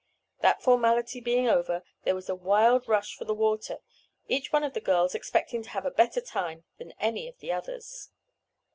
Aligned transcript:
That 0.39 0.63
formality 0.63 1.21
being 1.21 1.47
over 1.47 1.83
there 2.05 2.15
was 2.15 2.27
a 2.27 2.33
wild 2.33 2.87
rush 2.87 3.15
for 3.15 3.23
the 3.25 3.35
water, 3.35 3.77
each 4.27 4.51
one 4.51 4.63
of 4.63 4.73
the 4.73 4.81
girls 4.81 5.13
expecting 5.13 5.61
to 5.61 5.69
have 5.69 5.85
a 5.85 5.91
better 5.91 6.21
time 6.21 6.63
than 6.79 6.93
any 6.99 7.27
of 7.27 7.37
the 7.37 7.51
others. 7.51 8.09